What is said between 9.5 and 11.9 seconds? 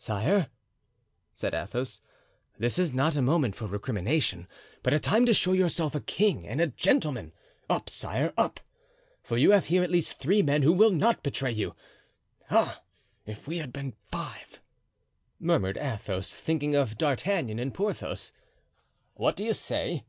have here at least three men who will not betray you.